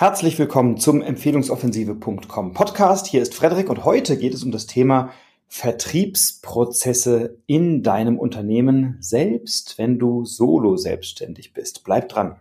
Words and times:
Herzlich 0.00 0.38
willkommen 0.38 0.76
zum 0.76 1.02
Empfehlungsoffensive.com 1.02 2.52
Podcast. 2.54 3.08
Hier 3.08 3.20
ist 3.20 3.34
Frederik 3.34 3.68
und 3.68 3.84
heute 3.84 4.16
geht 4.16 4.32
es 4.32 4.44
um 4.44 4.52
das 4.52 4.68
Thema 4.68 5.10
Vertriebsprozesse 5.48 7.36
in 7.46 7.82
deinem 7.82 8.16
Unternehmen 8.16 8.98
selbst, 9.00 9.76
wenn 9.76 9.98
du 9.98 10.24
solo 10.24 10.76
selbstständig 10.76 11.52
bist. 11.52 11.82
Bleib 11.82 12.08
dran. 12.10 12.36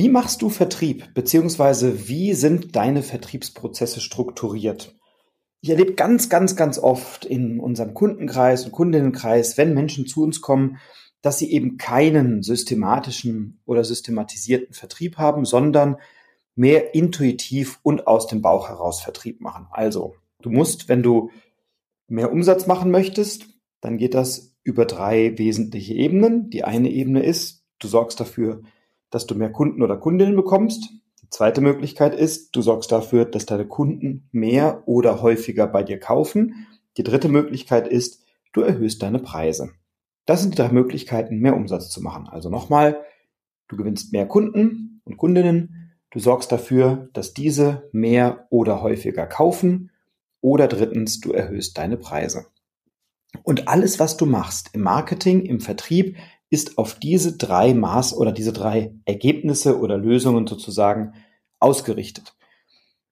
Wie 0.00 0.08
machst 0.08 0.40
du 0.40 0.48
Vertrieb, 0.48 1.12
beziehungsweise 1.12 2.08
wie 2.08 2.32
sind 2.32 2.74
deine 2.74 3.02
Vertriebsprozesse 3.02 4.00
strukturiert? 4.00 4.98
Ich 5.60 5.68
erlebe 5.68 5.92
ganz, 5.92 6.30
ganz, 6.30 6.56
ganz 6.56 6.78
oft 6.78 7.26
in 7.26 7.60
unserem 7.60 7.92
Kundenkreis 7.92 8.64
und 8.64 8.72
Kundinnenkreis, 8.72 9.58
wenn 9.58 9.74
Menschen 9.74 10.06
zu 10.06 10.22
uns 10.22 10.40
kommen, 10.40 10.78
dass 11.20 11.38
sie 11.38 11.52
eben 11.52 11.76
keinen 11.76 12.42
systematischen 12.42 13.60
oder 13.66 13.84
systematisierten 13.84 14.72
Vertrieb 14.72 15.18
haben, 15.18 15.44
sondern 15.44 15.98
mehr 16.54 16.94
intuitiv 16.94 17.78
und 17.82 18.06
aus 18.06 18.26
dem 18.26 18.40
Bauch 18.40 18.70
heraus 18.70 19.02
Vertrieb 19.02 19.42
machen. 19.42 19.66
Also, 19.70 20.14
du 20.40 20.48
musst, 20.48 20.88
wenn 20.88 21.02
du 21.02 21.28
mehr 22.08 22.32
Umsatz 22.32 22.66
machen 22.66 22.90
möchtest, 22.90 23.48
dann 23.82 23.98
geht 23.98 24.14
das 24.14 24.56
über 24.62 24.86
drei 24.86 25.36
wesentliche 25.36 25.92
Ebenen. 25.92 26.48
Die 26.48 26.64
eine 26.64 26.88
Ebene 26.88 27.22
ist, 27.22 27.66
du 27.78 27.86
sorgst 27.86 28.18
dafür, 28.18 28.62
dass 29.10 29.26
du 29.26 29.34
mehr 29.34 29.50
Kunden 29.50 29.82
oder 29.82 29.96
Kundinnen 29.96 30.36
bekommst. 30.36 30.90
Die 31.22 31.28
zweite 31.30 31.60
Möglichkeit 31.60 32.14
ist, 32.14 32.54
du 32.56 32.62
sorgst 32.62 32.90
dafür, 32.90 33.24
dass 33.24 33.46
deine 33.46 33.66
Kunden 33.66 34.28
mehr 34.32 34.82
oder 34.86 35.22
häufiger 35.22 35.66
bei 35.66 35.82
dir 35.82 35.98
kaufen. 35.98 36.66
Die 36.96 37.02
dritte 37.02 37.28
Möglichkeit 37.28 37.86
ist, 37.88 38.24
du 38.52 38.62
erhöhst 38.62 39.02
deine 39.02 39.18
Preise. 39.18 39.70
Das 40.26 40.42
sind 40.42 40.54
die 40.54 40.58
drei 40.58 40.70
Möglichkeiten, 40.70 41.38
mehr 41.38 41.56
Umsatz 41.56 41.88
zu 41.88 42.00
machen. 42.00 42.28
Also 42.28 42.50
nochmal, 42.50 43.04
du 43.68 43.76
gewinnst 43.76 44.12
mehr 44.12 44.26
Kunden 44.26 45.00
und 45.04 45.16
Kundinnen, 45.16 45.92
du 46.10 46.18
sorgst 46.18 46.52
dafür, 46.52 47.08
dass 47.12 47.34
diese 47.34 47.88
mehr 47.92 48.46
oder 48.50 48.82
häufiger 48.82 49.26
kaufen 49.26 49.90
oder 50.40 50.68
drittens, 50.68 51.20
du 51.20 51.32
erhöhst 51.32 51.76
deine 51.78 51.96
Preise. 51.96 52.46
Und 53.42 53.68
alles, 53.68 53.98
was 53.98 54.16
du 54.16 54.26
machst 54.26 54.70
im 54.72 54.82
Marketing, 54.82 55.42
im 55.42 55.60
Vertrieb, 55.60 56.16
ist 56.50 56.78
auf 56.78 56.94
diese 56.94 57.36
drei 57.36 57.74
Maß 57.74 58.16
oder 58.16 58.32
diese 58.32 58.52
drei 58.52 58.92
Ergebnisse 59.04 59.78
oder 59.78 59.96
Lösungen 59.96 60.46
sozusagen 60.46 61.14
ausgerichtet. 61.60 62.34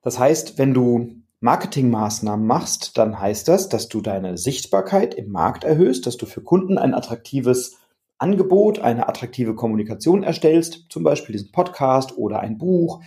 Das 0.03 0.19
heißt, 0.19 0.59
wenn 0.59 0.75
du 0.75 1.23
Marketingmaßnahmen 1.41 2.45
machst, 2.45 2.99
dann 2.99 3.21
heißt 3.21 3.47
das, 3.47 3.69
dass 3.69 3.89
du 3.89 4.01
deine 4.01 4.37
Sichtbarkeit 4.37 5.15
im 5.15 5.31
Markt 5.31 5.63
erhöhst, 5.63 6.07
dass 6.07 6.17
du 6.17 6.27
für 6.27 6.43
Kunden 6.43 6.79
ein 6.79 6.95
attraktives 6.95 7.77
Angebot, 8.19 8.81
eine 8.81 9.09
attraktive 9.09 9.55
Kommunikation 9.55 10.25
erstellst, 10.25 10.87
zum 10.89 11.05
Beispiel 11.05 11.35
diesen 11.35 11.53
Podcast 11.53 12.19
oder 12.19 12.41
ein 12.41 12.59
Buch 12.59 13.01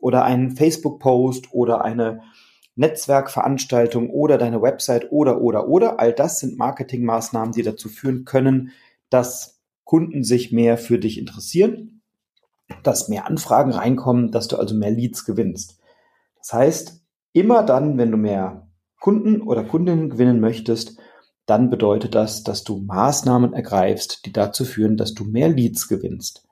oder 0.00 0.24
einen 0.24 0.56
Facebook-Post 0.56 1.52
oder 1.52 1.84
eine 1.84 2.22
Netzwerkveranstaltung 2.74 4.10
oder 4.10 4.38
deine 4.38 4.60
Website 4.60 5.12
oder 5.12 5.40
oder 5.40 5.68
oder. 5.68 6.00
All 6.00 6.12
das 6.12 6.40
sind 6.40 6.58
Marketingmaßnahmen, 6.58 7.52
die 7.52 7.62
dazu 7.62 7.88
führen 7.88 8.24
können, 8.24 8.72
dass 9.08 9.55
Kunden 9.86 10.24
sich 10.24 10.50
mehr 10.50 10.76
für 10.76 10.98
dich 10.98 11.16
interessieren, 11.16 12.02
dass 12.82 13.08
mehr 13.08 13.26
Anfragen 13.26 13.70
reinkommen, 13.70 14.32
dass 14.32 14.48
du 14.48 14.56
also 14.56 14.74
mehr 14.74 14.90
Leads 14.90 15.24
gewinnst. 15.24 15.78
Das 16.38 16.52
heißt, 16.52 17.02
immer 17.32 17.62
dann, 17.62 17.96
wenn 17.96 18.10
du 18.10 18.16
mehr 18.16 18.68
Kunden 19.00 19.40
oder 19.40 19.62
Kundinnen 19.62 20.10
gewinnen 20.10 20.40
möchtest, 20.40 20.98
dann 21.46 21.70
bedeutet 21.70 22.16
das, 22.16 22.42
dass 22.42 22.64
du 22.64 22.80
Maßnahmen 22.80 23.52
ergreifst, 23.52 24.26
die 24.26 24.32
dazu 24.32 24.64
führen, 24.64 24.96
dass 24.96 25.14
du 25.14 25.24
mehr 25.24 25.48
Leads 25.48 25.86
gewinnst. 25.86 26.48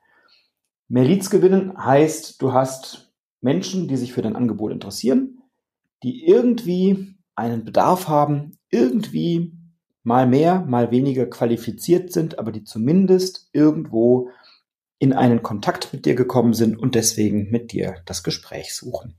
Mehr 0.87 1.03
Leads 1.03 1.29
gewinnen 1.29 1.73
heißt, 1.77 2.41
du 2.41 2.53
hast 2.53 3.13
Menschen, 3.41 3.89
die 3.89 3.97
sich 3.97 4.13
für 4.13 4.21
dein 4.21 4.37
Angebot 4.37 4.71
interessieren, 4.71 5.41
die 6.03 6.25
irgendwie 6.25 7.17
einen 7.35 7.65
Bedarf 7.65 8.07
haben, 8.07 8.57
irgendwie 8.69 9.57
mal 10.05 10.27
mehr, 10.27 10.61
mal 10.61 10.91
weniger 10.91 11.25
qualifiziert 11.25 12.13
sind, 12.13 12.39
aber 12.39 12.51
die 12.51 12.63
zumindest 12.63 13.49
irgendwo 13.51 14.29
in 14.99 15.11
einen 15.13 15.41
Kontakt 15.41 15.91
mit 15.91 16.05
dir 16.05 16.15
gekommen 16.15 16.53
sind 16.53 16.77
und 16.77 16.95
deswegen 16.95 17.49
mit 17.49 17.71
dir 17.71 18.01
das 18.05 18.23
Gespräch 18.23 18.73
suchen. 18.73 19.17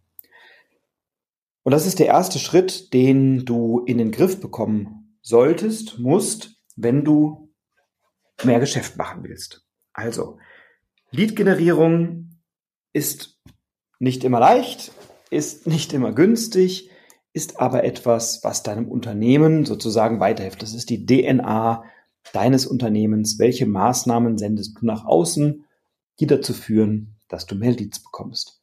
Und 1.65 1.73
das 1.73 1.87
ist 1.87 1.99
der 1.99 2.07
erste 2.07 2.39
Schritt, 2.39 2.95
den 2.95 3.45
du 3.45 3.81
in 3.81 3.99
den 3.99 4.13
Griff 4.13 4.41
bekommen 4.41 5.19
solltest, 5.23 5.99
musst, 5.99 6.55
wenn 6.77 7.05
du 7.05 7.53
mehr 8.45 8.61
Geschäft 8.61 8.97
machen 8.97 9.25
willst. 9.25 9.67
Also, 9.93 10.39
Lead-Generierung 11.11 12.39
ist 12.93 13.41
nicht 13.99 14.23
immer 14.23 14.39
leicht, 14.39 14.93
ist 15.31 15.67
nicht 15.67 15.93
immer 15.93 16.13
günstig, 16.13 16.91
ist 17.37 17.61
aber 17.61 17.85
etwas, 17.85 18.43
was 18.45 18.63
deinem 18.63 18.89
Unternehmen 18.89 19.67
sozusagen 19.67 20.21
weiterhilft. 20.21 20.63
Das 20.63 20.73
ist 20.73 20.89
die 20.89 21.05
DNA 21.05 21.85
deines 22.33 22.67
Unternehmens. 22.67 23.39
Welche 23.39 23.67
Maßnahmen 23.67 24.39
sendest 24.39 24.81
du 24.81 24.87
nach 24.87 25.05
außen, 25.05 25.67
die 26.19 26.27
dazu 26.27 26.55
führen, 26.55 27.19
dass 27.29 27.45
du 27.45 27.55
mehr 27.55 27.73
Leads 27.73 28.03
bekommst? 28.03 28.63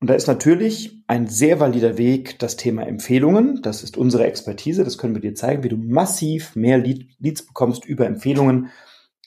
Und 0.00 0.10
da 0.10 0.14
ist 0.14 0.26
natürlich 0.26 1.04
ein 1.06 1.28
sehr 1.28 1.60
valider 1.60 1.98
Weg 1.98 2.40
das 2.40 2.56
Thema 2.56 2.82
Empfehlungen. 2.82 3.62
Das 3.62 3.84
ist 3.84 3.96
unsere 3.96 4.26
Expertise. 4.26 4.82
Das 4.82 4.98
können 4.98 5.14
wir 5.14 5.22
dir 5.22 5.36
zeigen, 5.36 5.62
wie 5.62 5.68
du 5.68 5.76
massiv 5.76 6.56
mehr 6.56 6.78
Leads 6.78 7.46
bekommst 7.46 7.84
über 7.84 8.06
Empfehlungen, 8.06 8.70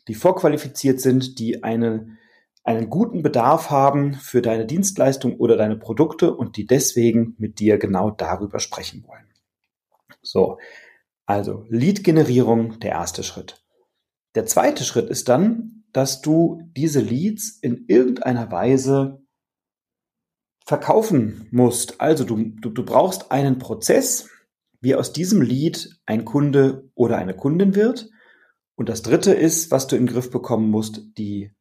die 0.10 0.16
vorqualifiziert 0.16 1.00
sind, 1.00 1.40
die 1.40 1.64
eine 1.64 2.18
einen 2.64 2.90
guten 2.90 3.22
Bedarf 3.22 3.70
haben 3.70 4.14
für 4.14 4.42
deine 4.42 4.66
Dienstleistung 4.66 5.36
oder 5.38 5.58
deine 5.58 5.78
Produkte 5.78 6.34
und 6.34 6.56
die 6.56 6.66
deswegen 6.66 7.36
mit 7.38 7.60
dir 7.60 7.78
genau 7.78 8.10
darüber 8.10 8.60
sprechen 8.60 9.06
wollen. 9.06 9.28
So, 10.22 10.58
also 11.26 11.66
Lead-Generierung, 11.70 12.80
der 12.80 12.92
erste 12.92 13.24
Schritt. 13.24 13.64
Der 14.36 14.46
zweite 14.46 14.84
Schritt 14.84 15.10
ist 15.10 15.30
dann, 15.30 15.84
dass 15.92 16.22
du 16.22 16.62
diese 16.76 17.02
Leads 17.02 17.60
in 17.62 17.86
irgendeiner 17.88 18.52
Weise 18.52 19.22
verkaufen 20.66 21.48
musst. 21.52 22.00
Also 22.02 22.24
du, 22.24 22.38
du, 22.38 22.70
du 22.70 22.86
brauchst 22.86 23.32
einen 23.32 23.60
Prozess, 23.60 24.30
wie 24.80 24.96
aus 24.96 25.14
diesem 25.14 25.42
Lead 25.42 26.00
ein 26.06 26.26
Kunde 26.26 26.90
oder 26.96 27.18
eine 27.18 27.36
Kundin 27.36 27.76
wird. 27.76 28.10
Und 28.76 28.90
das 28.90 29.02
dritte 29.02 29.34
ist, 29.34 29.72
was 29.72 29.88
du 29.88 29.96
im 29.96 30.08
Griff 30.08 30.32
bekommen 30.32 30.70
musst, 30.70 31.02
die 31.18 31.52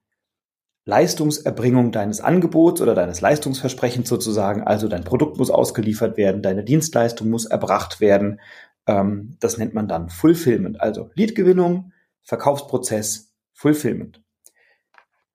Leistungserbringung 0.85 1.93
deines 1.93 2.21
Angebots 2.21 2.81
oder 2.81 2.95
deines 2.95 3.21
Leistungsversprechens 3.21 4.09
sozusagen. 4.09 4.63
Also 4.63 4.89
dein 4.89 5.05
Produkt 5.05 5.39
muss 5.39 5.51
ausgeliefert 5.51 6.17
werden, 6.17 6.43
deine 6.43 6.65
Dienstleistung 6.65 7.31
muss 7.31 7.45
erbracht 7.47 8.01
werden. 8.01 8.41
Ähm, 8.87 9.37
das 9.41 9.59
nennt 9.59 9.75
man 9.75 9.87
dann 9.87 10.09
Fulfillment. 10.09 10.81
Also 10.81 11.11
Leadgewinnung, 11.15 11.93
Verkaufsprozess, 12.23 13.33
Fulfillment. 13.53 14.23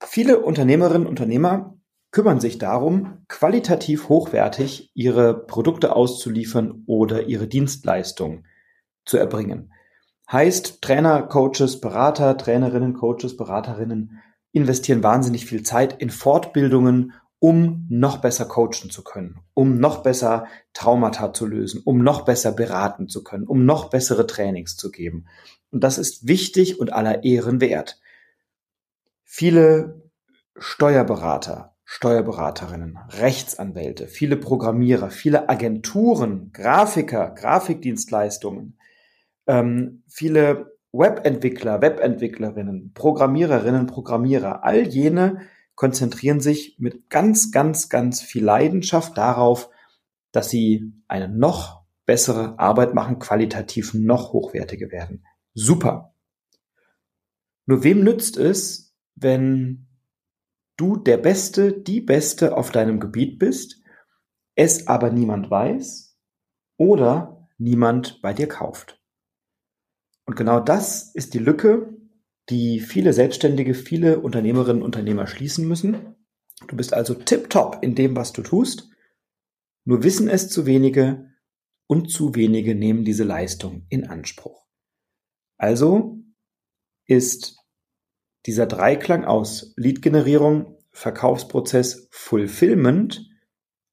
Viele 0.03 0.39
Unternehmerinnen 0.39 1.03
und 1.03 1.11
Unternehmer 1.11 1.77
kümmern 2.11 2.39
sich 2.39 2.57
darum, 2.57 3.23
qualitativ 3.27 4.09
hochwertig 4.09 4.91
ihre 4.93 5.33
Produkte 5.33 5.95
auszuliefern 5.95 6.83
oder 6.87 7.27
ihre 7.27 7.47
Dienstleistung 7.47 8.45
zu 9.05 9.17
erbringen. 9.17 9.71
Heißt 10.29 10.81
Trainer, 10.81 11.23
Coaches, 11.23 11.79
Berater, 11.79 12.37
Trainerinnen, 12.37 12.93
Coaches, 12.93 13.37
Beraterinnen 13.37 14.19
investieren 14.57 15.03
wahnsinnig 15.03 15.45
viel 15.45 15.63
Zeit 15.63 16.01
in 16.01 16.09
Fortbildungen, 16.09 17.13
um 17.39 17.85
noch 17.89 18.17
besser 18.17 18.45
coachen 18.45 18.89
zu 18.89 19.03
können, 19.03 19.39
um 19.53 19.79
noch 19.79 20.03
besser 20.03 20.47
Traumata 20.73 21.33
zu 21.33 21.45
lösen, 21.45 21.81
um 21.85 21.99
noch 21.99 22.25
besser 22.25 22.51
beraten 22.51 23.07
zu 23.07 23.23
können, 23.23 23.45
um 23.45 23.65
noch 23.65 23.89
bessere 23.89 24.25
Trainings 24.27 24.75
zu 24.75 24.91
geben. 24.91 25.27
Und 25.71 25.83
das 25.83 25.97
ist 25.97 26.27
wichtig 26.27 26.79
und 26.79 26.91
aller 26.93 27.23
Ehren 27.23 27.61
wert. 27.61 27.99
Viele 29.23 30.01
Steuerberater, 30.57 31.75
Steuerberaterinnen, 31.83 32.97
Rechtsanwälte, 33.09 34.07
viele 34.07 34.35
Programmierer, 34.35 35.11
viele 35.11 35.47
Agenturen, 35.47 36.51
Grafiker, 36.53 37.29
Grafikdienstleistungen, 37.29 38.77
ähm, 39.45 40.03
viele 40.07 40.76
Webentwickler, 40.97 41.81
Webentwicklerinnen, 41.81 42.93
Programmiererinnen, 42.93 43.87
Programmierer, 43.87 44.63
all 44.63 44.87
jene 44.87 45.41
konzentrieren 45.75 46.39
sich 46.39 46.77
mit 46.79 47.09
ganz, 47.09 47.51
ganz, 47.51 47.89
ganz 47.89 48.21
viel 48.21 48.43
Leidenschaft 48.43 49.17
darauf, 49.17 49.69
dass 50.31 50.49
sie 50.49 50.93
eine 51.07 51.29
noch 51.29 51.85
bessere 52.05 52.57
Arbeit 52.57 52.95
machen, 52.95 53.19
qualitativ 53.19 53.93
noch 53.93 54.33
hochwertiger 54.33 54.91
werden. 54.91 55.25
Super. 55.53 56.15
Nur 57.65 57.83
wem 57.83 58.03
nützt 58.03 58.37
es, 58.37 58.95
wenn 59.15 59.87
du 60.77 60.95
der 60.95 61.17
Beste, 61.17 61.73
die 61.73 62.01
Beste 62.01 62.55
auf 62.55 62.71
deinem 62.71 62.99
Gebiet 62.99 63.39
bist, 63.39 63.81
es 64.55 64.87
aber 64.87 65.11
niemand 65.11 65.51
weiß 65.51 66.17
oder 66.77 67.47
niemand 67.57 68.21
bei 68.21 68.33
dir 68.33 68.47
kauft. 68.47 68.99
Und 70.27 70.35
genau 70.35 70.59
das 70.59 71.15
ist 71.15 71.33
die 71.33 71.39
Lücke, 71.39 71.97
die 72.49 72.79
viele 72.81 73.13
Selbstständige, 73.13 73.73
viele 73.73 74.19
Unternehmerinnen 74.19 74.81
und 74.81 74.87
Unternehmer 74.87 75.25
schließen 75.25 75.67
müssen. 75.67 76.15
Du 76.67 76.75
bist 76.75 76.93
also 76.93 77.13
tiptop 77.13 77.79
in 77.81 77.95
dem, 77.95 78.15
was 78.15 78.33
du 78.33 78.41
tust, 78.41 78.89
nur 79.85 80.03
wissen 80.03 80.27
es 80.27 80.49
zu 80.49 80.65
wenige 80.65 81.29
und 81.87 82.11
zu 82.11 82.35
wenige 82.35 82.75
nehmen 82.75 83.05
diese 83.05 83.23
Leistung 83.23 83.85
in 83.89 84.05
Anspruch. 84.07 84.65
Also 85.57 86.17
ist 87.05 87.57
dieser 88.45 88.65
Dreiklang 88.65 89.23
aus 89.23 89.73
Lead-Generierung, 89.77 90.77
Verkaufsprozess, 90.91 92.09
Fulfillment 92.11 93.29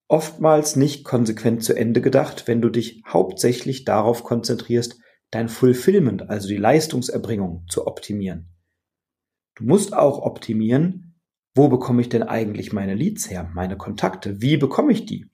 oftmals 0.08 0.74
nicht 0.74 1.04
konsequent 1.04 1.62
zu 1.62 1.74
Ende 1.74 2.00
gedacht, 2.00 2.48
wenn 2.48 2.60
du 2.60 2.70
dich 2.70 3.02
hauptsächlich 3.06 3.84
darauf 3.84 4.24
konzentrierst, 4.24 4.98
dein 5.34 5.48
Fulfillment, 5.48 6.28
also 6.30 6.48
die 6.48 6.56
Leistungserbringung, 6.56 7.66
zu 7.68 7.86
optimieren. 7.86 8.48
Du 9.56 9.64
musst 9.64 9.94
auch 9.94 10.20
optimieren, 10.20 11.20
wo 11.54 11.68
bekomme 11.68 12.02
ich 12.02 12.08
denn 12.08 12.22
eigentlich 12.22 12.72
meine 12.72 12.94
Leads 12.94 13.30
her, 13.30 13.50
meine 13.54 13.76
Kontakte? 13.76 14.40
Wie 14.40 14.56
bekomme 14.56 14.92
ich 14.92 15.06
die? 15.06 15.30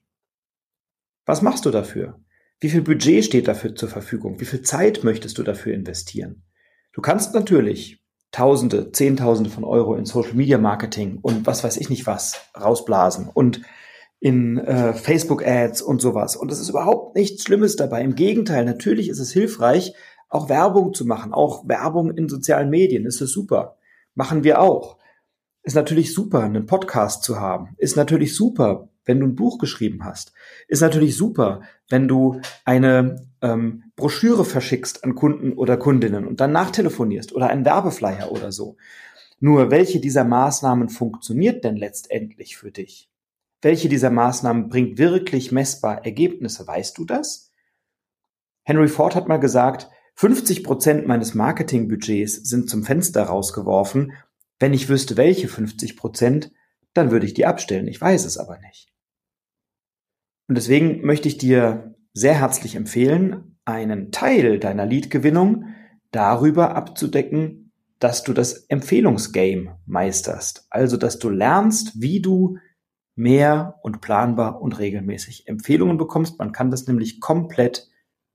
Was 1.25 1.41
machst 1.41 1.65
du 1.65 1.71
dafür? 1.71 2.19
Wie 2.59 2.69
viel 2.69 2.81
Budget 2.81 3.25
steht 3.25 3.47
dafür 3.47 3.75
zur 3.75 3.89
Verfügung? 3.89 4.39
Wie 4.39 4.45
viel 4.45 4.61
Zeit 4.61 5.03
möchtest 5.03 5.37
du 5.37 5.43
dafür 5.43 5.73
investieren? 5.73 6.43
Du 6.93 7.01
kannst 7.01 7.33
natürlich 7.33 8.01
Tausende, 8.31 8.93
Zehntausende 8.93 9.49
von 9.49 9.65
Euro 9.65 9.95
in 9.95 10.05
Social 10.05 10.35
Media 10.35 10.57
Marketing 10.57 11.19
und 11.21 11.45
was 11.45 11.65
weiß 11.65 11.75
ich 11.75 11.89
nicht 11.89 12.07
was 12.07 12.39
rausblasen 12.57 13.27
und 13.27 13.61
in 14.21 14.59
äh, 14.59 14.93
Facebook 14.93 15.45
Ads 15.45 15.81
und 15.81 15.99
sowas. 15.99 16.35
Und 16.35 16.51
es 16.51 16.59
ist 16.59 16.69
überhaupt 16.69 17.15
nichts 17.15 17.43
Schlimmes 17.43 17.75
dabei. 17.75 18.03
Im 18.03 18.15
Gegenteil, 18.15 18.63
natürlich 18.65 19.09
ist 19.09 19.19
es 19.19 19.33
hilfreich, 19.33 19.93
auch 20.29 20.47
Werbung 20.47 20.93
zu 20.93 21.05
machen, 21.05 21.33
auch 21.33 21.67
Werbung 21.67 22.11
in 22.11 22.29
sozialen 22.29 22.69
Medien. 22.69 23.05
Ist 23.05 23.19
es 23.19 23.31
super. 23.31 23.77
Machen 24.13 24.43
wir 24.43 24.61
auch. 24.61 24.97
Ist 25.63 25.75
natürlich 25.75 26.13
super, 26.13 26.43
einen 26.43 26.67
Podcast 26.67 27.23
zu 27.23 27.39
haben. 27.39 27.75
Ist 27.77 27.97
natürlich 27.97 28.35
super, 28.35 28.89
wenn 29.05 29.19
du 29.19 29.25
ein 29.25 29.35
Buch 29.35 29.57
geschrieben 29.57 30.05
hast. 30.05 30.33
Ist 30.67 30.81
natürlich 30.81 31.17
super, 31.17 31.61
wenn 31.89 32.07
du 32.07 32.41
eine 32.63 33.25
ähm, 33.41 33.85
Broschüre 33.95 34.45
verschickst 34.45 35.03
an 35.03 35.15
Kunden 35.15 35.53
oder 35.53 35.77
Kundinnen 35.77 36.27
und 36.27 36.39
dann 36.39 36.51
nachtelefonierst 36.51 37.33
oder 37.33 37.49
einen 37.49 37.65
Werbeflyer 37.65 38.31
oder 38.31 38.51
so. 38.51 38.77
Nur 39.39 39.71
welche 39.71 39.99
dieser 39.99 40.25
Maßnahmen 40.25 40.89
funktioniert 40.89 41.63
denn 41.63 41.75
letztendlich 41.75 42.55
für 42.55 42.71
dich? 42.71 43.10
Welche 43.61 43.89
dieser 43.89 44.09
Maßnahmen 44.09 44.69
bringt 44.69 44.97
wirklich 44.97 45.51
messbar 45.51 46.03
Ergebnisse? 46.03 46.65
Weißt 46.65 46.97
du 46.97 47.05
das? 47.05 47.51
Henry 48.63 48.87
Ford 48.87 49.15
hat 49.15 49.27
mal 49.27 49.37
gesagt, 49.37 49.89
50 50.15 50.63
Prozent 50.63 51.07
meines 51.07 51.33
Marketingbudgets 51.33 52.47
sind 52.47 52.69
zum 52.69 52.83
Fenster 52.83 53.23
rausgeworfen. 53.23 54.13
Wenn 54.59 54.73
ich 54.73 54.89
wüsste, 54.89 55.17
welche 55.17 55.47
50 55.47 55.97
Prozent, 55.97 56.51
dann 56.93 57.11
würde 57.11 57.25
ich 57.25 57.33
die 57.33 57.45
abstellen. 57.45 57.87
Ich 57.87 57.99
weiß 57.99 58.25
es 58.25 58.37
aber 58.37 58.59
nicht. 58.59 58.91
Und 60.47 60.55
deswegen 60.55 61.05
möchte 61.05 61.27
ich 61.27 61.37
dir 61.37 61.95
sehr 62.13 62.33
herzlich 62.33 62.75
empfehlen, 62.75 63.57
einen 63.63 64.11
Teil 64.11 64.59
deiner 64.59 64.85
Lead-Gewinnung 64.85 65.65
darüber 66.11 66.75
abzudecken, 66.75 67.71
dass 67.99 68.23
du 68.23 68.33
das 68.33 68.65
Empfehlungsgame 68.65 69.79
meisterst. 69.85 70.65
Also, 70.69 70.97
dass 70.97 71.19
du 71.19 71.29
lernst, 71.29 72.01
wie 72.01 72.21
du 72.21 72.57
mehr 73.15 73.79
und 73.81 74.01
planbar 74.01 74.61
und 74.61 74.79
regelmäßig 74.79 75.47
Empfehlungen 75.47 75.97
bekommst. 75.97 76.39
Man 76.39 76.51
kann 76.51 76.71
das 76.71 76.87
nämlich 76.87 77.19
komplett 77.19 77.89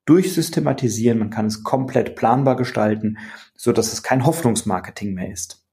durchsystematisieren, 0.05 1.19
man 1.19 1.31
kann 1.31 1.47
es 1.47 1.65
komplett 1.65 2.15
planbar 2.15 2.57
gestalten, 2.57 3.19
so 3.55 3.73
dass 3.73 3.93
es 3.93 4.03
kein 4.03 4.25
Hoffnungsmarketing 4.25 5.15
mehr 5.15 5.33
ist. 5.33 5.67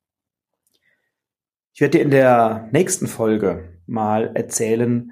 Ich 1.73 1.81
werde 1.81 1.97
dir 1.97 2.03
in 2.03 2.11
der 2.11 2.69
nächsten 2.71 3.07
Folge 3.07 3.79
mal 3.85 4.35
erzählen, 4.35 5.11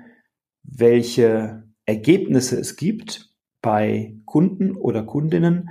welche 0.64 1.64
Ergebnisse 1.86 2.60
es 2.60 2.76
gibt 2.76 3.36
bei 3.62 4.16
Kunden 4.26 4.76
oder 4.76 5.04
Kundinnen, 5.04 5.70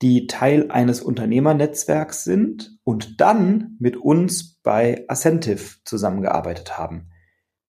die 0.00 0.26
Teil 0.26 0.70
eines 0.70 1.00
Unternehmernetzwerks 1.00 2.24
sind 2.24 2.78
und 2.84 3.20
dann 3.20 3.76
mit 3.80 3.96
uns 3.96 4.60
bei 4.62 5.04
Ascentive 5.08 5.82
zusammengearbeitet 5.84 6.78
haben. 6.78 7.10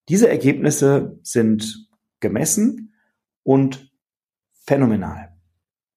Diese 0.09 0.27
Ergebnisse 0.27 1.19
sind 1.21 1.87
gemessen 2.19 2.95
und 3.43 3.91
phänomenal. 4.65 5.37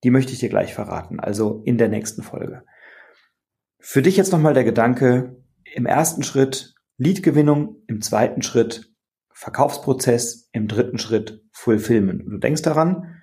Die 0.04 0.10
möchte 0.10 0.32
ich 0.32 0.38
dir 0.38 0.50
gleich 0.50 0.74
verraten, 0.74 1.18
also 1.18 1.62
in 1.64 1.78
der 1.78 1.88
nächsten 1.88 2.22
Folge. 2.22 2.64
Für 3.78 4.02
dich 4.02 4.16
jetzt 4.16 4.30
nochmal 4.30 4.54
der 4.54 4.64
Gedanke, 4.64 5.42
im 5.74 5.86
ersten 5.86 6.22
Schritt 6.22 6.74
Leadgewinnung, 6.98 7.76
im 7.86 8.02
zweiten 8.02 8.42
Schritt 8.42 8.92
Verkaufsprozess, 9.32 10.48
im 10.52 10.68
dritten 10.68 10.98
Schritt 10.98 11.42
Fulfillment. 11.50 12.24
Und 12.24 12.30
du 12.32 12.38
denkst 12.38 12.62
daran, 12.62 13.20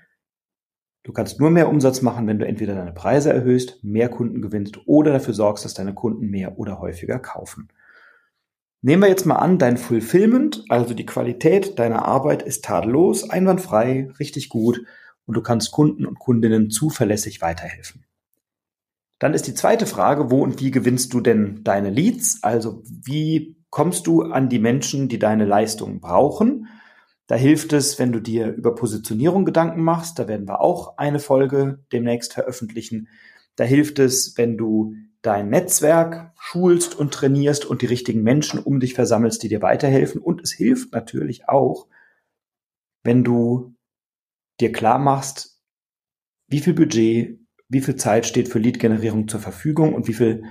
du 1.03 1.13
kannst 1.13 1.39
nur 1.39 1.51
mehr 1.51 1.69
Umsatz 1.69 2.01
machen, 2.01 2.27
wenn 2.27 2.39
du 2.39 2.47
entweder 2.47 2.75
deine 2.75 2.94
Preise 2.94 3.31
erhöhst, 3.31 3.83
mehr 3.83 4.09
Kunden 4.09 4.41
gewinnst 4.41 4.80
oder 4.86 5.13
dafür 5.13 5.33
sorgst, 5.33 5.65
dass 5.65 5.75
deine 5.75 5.94
Kunden 5.94 6.30
mehr 6.30 6.57
oder 6.57 6.80
häufiger 6.80 7.19
kaufen. 7.19 7.69
Nehmen 8.81 9.04
wir 9.04 9.10
jetzt 9.10 9.26
mal 9.26 9.36
an, 9.36 9.58
dein 9.58 9.78
Fulfillment, 9.78 10.64
also 10.70 10.94
die 10.94 11.06
Qualität 11.06 11.80
deiner 11.80 12.06
Arbeit 12.06 12.42
ist 12.42 12.64
tadellos, 12.64 13.30
einwandfrei, 13.30 14.10
richtig 14.20 14.50
gut 14.50 14.81
und 15.26 15.36
du 15.36 15.42
kannst 15.42 15.72
Kunden 15.72 16.06
und 16.06 16.18
Kundinnen 16.18 16.70
zuverlässig 16.70 17.42
weiterhelfen. 17.42 18.06
Dann 19.20 19.34
ist 19.34 19.48
die 19.48 19.54
zweite 19.54 19.86
Frage, 19.86 20.31
wo 20.31 20.42
und 20.42 20.62
wie 20.62 20.72
gewinnst 20.72 21.14
du 21.14 21.20
denn 21.20 21.62
deine 21.64 21.90
Leads? 21.90 22.40
Also 22.42 22.81
wie 22.86 23.60
kommst 23.70 24.08
du 24.08 24.24
an 24.24 24.50
die 24.50 24.60
Menschen, 24.60 25.08
die 25.08 25.20
deine 25.20 25.46
Leistung 25.46 26.00
brauchen. 26.00 26.68
Da 27.28 27.36
hilft 27.36 27.74
es, 27.74 28.00
wenn 28.00 28.12
du 28.12 28.20
dir 28.20 28.48
über 28.48 28.74
Positionierung 28.74 29.46
Gedanken 29.46 29.84
machst. 29.84 30.18
Da 30.18 30.28
werden 30.28 30.48
wir 30.48 30.62
auch 30.62 30.98
eine 30.98 31.20
Folge 31.20 31.80
demnächst 31.92 32.34
veröffentlichen. 32.34 33.08
Da 33.60 33.66
hilft 33.66 34.00
es, 34.00 34.38
wenn 34.38 34.58
du 34.58 34.96
dein 35.22 35.50
Netzwerk 35.50 36.32
schulst 36.40 36.98
und 36.98 37.14
trainierst 37.14 37.66
und 37.66 37.82
die 37.82 37.88
richtigen 37.88 38.24
Menschen 38.24 38.58
um 38.64 38.80
dich 38.80 38.94
versammelst, 38.94 39.44
die 39.44 39.50
dir 39.50 39.62
weiterhelfen. 39.62 40.22
Und 40.22 40.42
es 40.42 40.54
hilft 40.54 40.94
natürlich 40.94 41.50
auch, 41.50 41.88
wenn 43.04 43.25
du 43.25 43.75
dir 44.62 44.72
klar 44.72 44.98
machst, 44.98 45.62
wie 46.48 46.62
viel 46.62 46.74
Budget, 46.74 47.38
wie 47.68 47.82
viel 47.82 47.98
Zeit 47.98 48.25
steht 48.25 48.48
für 48.48 48.60
Lead-Generierung 48.60 49.28
zur 49.28 49.42
Verfügung 49.42 49.94
und 49.94 50.08
wie 50.08 50.13
viel, 50.13 50.46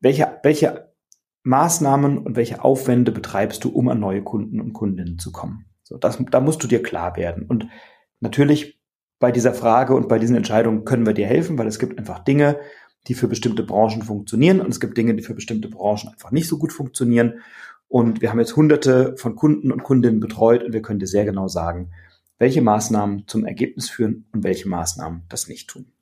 welche, 0.00 0.38
welche 0.42 0.92
Maßnahmen 1.42 2.18
und 2.18 2.36
welche 2.36 2.62
Aufwände 2.62 3.12
betreibst 3.12 3.64
du, 3.64 3.70
um 3.70 3.88
an 3.88 3.98
neue 3.98 4.22
Kunden 4.22 4.60
und 4.60 4.74
Kundinnen 4.74 5.18
zu 5.18 5.32
kommen? 5.32 5.70
So, 5.84 5.96
das, 5.96 6.22
da 6.30 6.40
musst 6.40 6.62
du 6.62 6.68
dir 6.68 6.82
klar 6.82 7.16
werden. 7.16 7.46
Und 7.46 7.66
natürlich 8.20 8.75
bei 9.18 9.32
dieser 9.32 9.54
Frage 9.54 9.94
und 9.94 10.08
bei 10.08 10.18
diesen 10.18 10.36
Entscheidungen 10.36 10.84
können 10.84 11.06
wir 11.06 11.14
dir 11.14 11.26
helfen, 11.26 11.58
weil 11.58 11.66
es 11.66 11.78
gibt 11.78 11.98
einfach 11.98 12.20
Dinge, 12.20 12.58
die 13.06 13.14
für 13.14 13.28
bestimmte 13.28 13.62
Branchen 13.62 14.02
funktionieren 14.02 14.60
und 14.60 14.68
es 14.68 14.80
gibt 14.80 14.96
Dinge, 14.98 15.14
die 15.14 15.22
für 15.22 15.34
bestimmte 15.34 15.68
Branchen 15.68 16.08
einfach 16.10 16.32
nicht 16.32 16.48
so 16.48 16.58
gut 16.58 16.72
funktionieren. 16.72 17.40
Und 17.88 18.20
wir 18.20 18.30
haben 18.30 18.40
jetzt 18.40 18.56
hunderte 18.56 19.16
von 19.16 19.36
Kunden 19.36 19.70
und 19.70 19.84
Kundinnen 19.84 20.20
betreut 20.20 20.64
und 20.64 20.72
wir 20.72 20.82
können 20.82 20.98
dir 20.98 21.06
sehr 21.06 21.24
genau 21.24 21.48
sagen, 21.48 21.92
welche 22.38 22.60
Maßnahmen 22.60 23.26
zum 23.28 23.44
Ergebnis 23.44 23.88
führen 23.88 24.26
und 24.32 24.44
welche 24.44 24.68
Maßnahmen 24.68 25.22
das 25.28 25.48
nicht 25.48 25.70
tun. 25.70 25.92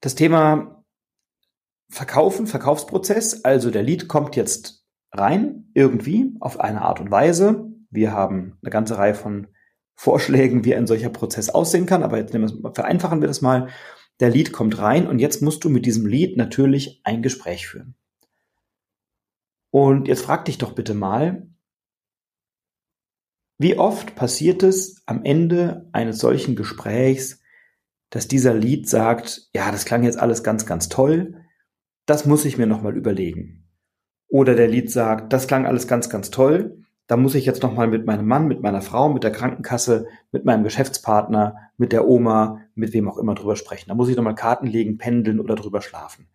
Das 0.00 0.14
Thema 0.14 0.84
Verkaufen, 1.88 2.46
Verkaufsprozess, 2.46 3.44
also 3.44 3.70
der 3.70 3.82
Lead 3.82 4.06
kommt 4.06 4.36
jetzt 4.36 4.84
rein, 5.12 5.70
irgendwie, 5.72 6.34
auf 6.40 6.60
eine 6.60 6.82
Art 6.82 7.00
und 7.00 7.10
Weise. 7.10 7.70
Wir 7.90 8.12
haben 8.12 8.58
eine 8.62 8.70
ganze 8.70 8.98
Reihe 8.98 9.14
von 9.14 9.48
Vorschlägen, 9.96 10.64
wie 10.64 10.74
ein 10.74 10.86
solcher 10.86 11.08
Prozess 11.08 11.48
aussehen 11.48 11.86
kann, 11.86 12.02
aber 12.02 12.18
jetzt 12.18 12.36
vereinfachen 12.74 13.20
wir 13.20 13.28
das 13.28 13.40
mal. 13.40 13.68
Der 14.20 14.30
Lead 14.30 14.52
kommt 14.52 14.78
rein 14.78 15.06
und 15.06 15.18
jetzt 15.18 15.42
musst 15.42 15.64
du 15.64 15.68
mit 15.68 15.86
diesem 15.86 16.06
Lead 16.06 16.36
natürlich 16.36 17.00
ein 17.04 17.22
Gespräch 17.22 17.66
führen. 17.66 17.96
Und 19.70 20.08
jetzt 20.08 20.22
frag 20.22 20.44
dich 20.44 20.58
doch 20.58 20.72
bitte 20.72 20.94
mal, 20.94 21.48
wie 23.58 23.78
oft 23.78 24.14
passiert 24.14 24.62
es 24.62 25.02
am 25.06 25.24
Ende 25.24 25.88
eines 25.92 26.18
solchen 26.18 26.56
Gesprächs, 26.56 27.40
dass 28.10 28.28
dieser 28.28 28.54
Lead 28.54 28.88
sagt, 28.88 29.48
ja, 29.54 29.70
das 29.72 29.84
klang 29.84 30.04
jetzt 30.04 30.18
alles 30.18 30.42
ganz, 30.42 30.66
ganz 30.66 30.88
toll, 30.88 31.42
das 32.04 32.26
muss 32.26 32.44
ich 32.44 32.58
mir 32.58 32.66
nochmal 32.66 32.96
überlegen. 32.96 33.68
Oder 34.28 34.54
der 34.54 34.68
Lied 34.68 34.90
sagt, 34.90 35.32
das 35.32 35.46
klang 35.46 35.66
alles 35.66 35.88
ganz, 35.88 36.10
ganz 36.10 36.30
toll. 36.30 36.85
Da 37.06 37.16
muss 37.16 37.34
ich 37.34 37.46
jetzt 37.46 37.62
nochmal 37.62 37.86
mit 37.86 38.04
meinem 38.04 38.26
Mann, 38.26 38.48
mit 38.48 38.62
meiner 38.62 38.82
Frau, 38.82 39.08
mit 39.08 39.22
der 39.22 39.30
Krankenkasse, 39.30 40.08
mit 40.32 40.44
meinem 40.44 40.64
Geschäftspartner, 40.64 41.56
mit 41.76 41.92
der 41.92 42.08
Oma, 42.08 42.62
mit 42.74 42.92
wem 42.92 43.08
auch 43.08 43.18
immer 43.18 43.34
drüber 43.34 43.54
sprechen. 43.54 43.88
Da 43.88 43.94
muss 43.94 44.08
ich 44.08 44.16
nochmal 44.16 44.34
Karten 44.34 44.66
legen, 44.66 44.98
pendeln 44.98 45.38
oder 45.38 45.54
drüber 45.54 45.82
schlafen. 45.82 46.26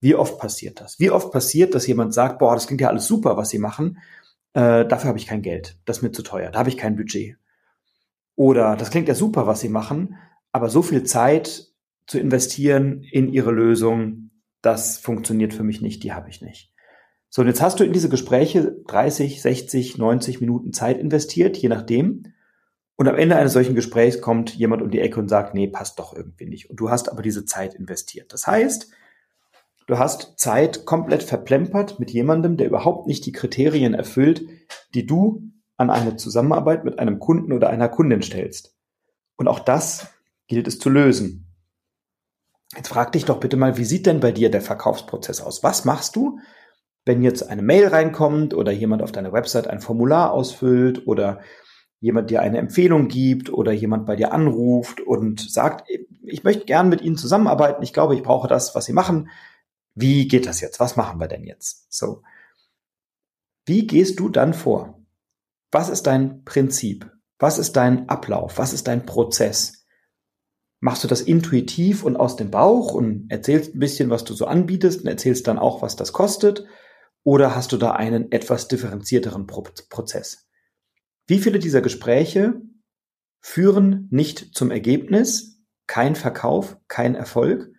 Wie 0.00 0.14
oft 0.14 0.38
passiert 0.38 0.80
das? 0.80 0.98
Wie 0.98 1.10
oft 1.10 1.32
passiert, 1.32 1.74
dass 1.74 1.86
jemand 1.86 2.12
sagt, 2.12 2.38
boah, 2.38 2.54
das 2.54 2.66
klingt 2.66 2.80
ja 2.80 2.88
alles 2.88 3.06
super, 3.06 3.36
was 3.36 3.50
Sie 3.50 3.58
machen, 3.58 3.98
äh, 4.56 4.86
dafür 4.86 5.08
habe 5.08 5.18
ich 5.18 5.26
kein 5.26 5.42
Geld, 5.42 5.78
das 5.84 5.98
ist 5.98 6.02
mir 6.02 6.12
zu 6.12 6.22
teuer, 6.22 6.50
da 6.50 6.58
habe 6.58 6.70
ich 6.70 6.76
kein 6.76 6.96
Budget. 6.96 7.36
Oder 8.36 8.76
das 8.76 8.90
klingt 8.90 9.08
ja 9.08 9.14
super, 9.14 9.46
was 9.46 9.60
Sie 9.60 9.68
machen, 9.68 10.16
aber 10.50 10.70
so 10.70 10.82
viel 10.82 11.04
Zeit 11.04 11.72
zu 12.06 12.18
investieren 12.18 13.02
in 13.02 13.28
Ihre 13.28 13.50
Lösung, 13.50 14.30
das 14.62 14.98
funktioniert 14.98 15.54
für 15.54 15.62
mich 15.62 15.82
nicht, 15.82 16.02
die 16.02 16.12
habe 16.12 16.28
ich 16.28 16.40
nicht. 16.40 16.72
So, 17.28 17.42
und 17.42 17.48
jetzt 17.48 17.60
hast 17.60 17.80
du 17.80 17.84
in 17.84 17.92
diese 17.92 18.08
Gespräche 18.08 18.76
30, 18.86 19.42
60, 19.42 19.98
90 19.98 20.40
Minuten 20.40 20.72
Zeit 20.72 20.98
investiert, 20.98 21.56
je 21.56 21.68
nachdem. 21.68 22.32
Und 22.96 23.08
am 23.08 23.16
Ende 23.16 23.36
eines 23.36 23.52
solchen 23.52 23.74
Gesprächs 23.74 24.20
kommt 24.20 24.54
jemand 24.54 24.82
um 24.82 24.90
die 24.90 25.00
Ecke 25.00 25.20
und 25.20 25.28
sagt, 25.28 25.54
nee, 25.54 25.68
passt 25.68 25.98
doch 25.98 26.14
irgendwie 26.14 26.46
nicht. 26.46 26.70
Und 26.70 26.76
du 26.80 26.90
hast 26.90 27.10
aber 27.10 27.22
diese 27.22 27.44
Zeit 27.44 27.74
investiert. 27.74 28.32
Das 28.32 28.46
heißt, 28.46 28.90
du 29.86 29.98
hast 29.98 30.38
Zeit 30.38 30.86
komplett 30.86 31.22
verplempert 31.22 32.00
mit 32.00 32.10
jemandem, 32.10 32.56
der 32.56 32.66
überhaupt 32.66 33.06
nicht 33.06 33.26
die 33.26 33.32
Kriterien 33.32 33.92
erfüllt, 33.92 34.46
die 34.94 35.04
du 35.04 35.42
an 35.76 35.90
eine 35.90 36.16
Zusammenarbeit 36.16 36.84
mit 36.84 36.98
einem 36.98 37.18
Kunden 37.18 37.52
oder 37.52 37.68
einer 37.68 37.90
Kundin 37.90 38.22
stellst. 38.22 38.74
Und 39.36 39.48
auch 39.48 39.60
das 39.60 40.08
gilt 40.48 40.66
es 40.66 40.78
zu 40.78 40.88
lösen. 40.88 41.54
Jetzt 42.74 42.88
frag 42.88 43.12
dich 43.12 43.26
doch 43.26 43.40
bitte 43.40 43.56
mal, 43.56 43.76
wie 43.76 43.84
sieht 43.84 44.06
denn 44.06 44.20
bei 44.20 44.32
dir 44.32 44.50
der 44.50 44.62
Verkaufsprozess 44.62 45.40
aus? 45.40 45.62
Was 45.62 45.84
machst 45.84 46.16
du, 46.16 46.38
wenn 47.06 47.22
jetzt 47.22 47.48
eine 47.48 47.62
Mail 47.62 47.86
reinkommt 47.86 48.52
oder 48.52 48.72
jemand 48.72 49.02
auf 49.02 49.12
deiner 49.12 49.32
Website 49.32 49.68
ein 49.68 49.80
Formular 49.80 50.32
ausfüllt 50.32 51.06
oder 51.06 51.40
jemand 52.00 52.30
dir 52.30 52.42
eine 52.42 52.58
Empfehlung 52.58 53.08
gibt 53.08 53.50
oder 53.50 53.72
jemand 53.72 54.06
bei 54.06 54.16
dir 54.16 54.32
anruft 54.32 55.00
und 55.00 55.40
sagt, 55.40 55.88
ich 56.22 56.44
möchte 56.44 56.66
gern 56.66 56.88
mit 56.88 57.00
Ihnen 57.00 57.16
zusammenarbeiten, 57.16 57.82
ich 57.82 57.92
glaube, 57.92 58.16
ich 58.16 58.22
brauche 58.22 58.48
das, 58.48 58.74
was 58.74 58.84
Sie 58.84 58.92
machen. 58.92 59.30
Wie 59.94 60.26
geht 60.28 60.46
das 60.46 60.60
jetzt? 60.60 60.80
Was 60.80 60.96
machen 60.96 61.20
wir 61.20 61.28
denn 61.28 61.44
jetzt? 61.44 61.86
So. 61.88 62.22
Wie 63.64 63.86
gehst 63.86 64.18
du 64.18 64.28
dann 64.28 64.52
vor? 64.52 65.00
Was 65.70 65.88
ist 65.88 66.08
dein 66.08 66.44
Prinzip? 66.44 67.10
Was 67.38 67.58
ist 67.58 67.76
dein 67.76 68.08
Ablauf? 68.08 68.58
Was 68.58 68.72
ist 68.72 68.88
dein 68.88 69.06
Prozess? 69.06 69.86
Machst 70.80 71.04
du 71.04 71.08
das 71.08 71.20
intuitiv 71.20 72.04
und 72.04 72.16
aus 72.16 72.36
dem 72.36 72.50
Bauch 72.50 72.92
und 72.92 73.30
erzählst 73.30 73.74
ein 73.74 73.78
bisschen, 73.78 74.10
was 74.10 74.24
du 74.24 74.34
so 74.34 74.46
anbietest 74.46 75.02
und 75.02 75.06
erzählst 75.06 75.46
dann 75.46 75.58
auch, 75.58 75.82
was 75.82 75.96
das 75.96 76.12
kostet? 76.12 76.66
Oder 77.26 77.56
hast 77.56 77.72
du 77.72 77.76
da 77.76 77.90
einen 77.90 78.30
etwas 78.30 78.68
differenzierteren 78.68 79.48
Pro 79.48 79.62
Prozess? 79.90 80.46
Wie 81.26 81.40
viele 81.40 81.58
dieser 81.58 81.80
Gespräche 81.80 82.62
führen 83.40 84.06
nicht 84.12 84.54
zum 84.54 84.70
Ergebnis, 84.70 85.60
kein 85.88 86.14
Verkauf, 86.14 86.76
kein 86.86 87.16
Erfolg, 87.16 87.72